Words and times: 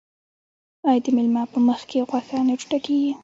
آیا 0.87 1.01
د 1.05 1.07
میلمه 1.15 1.43
په 1.53 1.59
مخکې 1.69 2.05
غوښه 2.09 2.37
نه 2.47 2.53
ټوټه 2.59 2.77
کیږي؟ 2.85 3.11